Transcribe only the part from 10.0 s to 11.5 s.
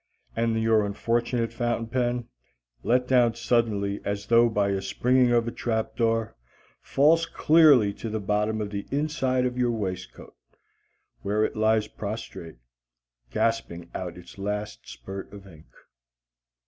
coat, where